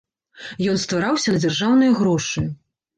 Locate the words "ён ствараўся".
0.71-1.29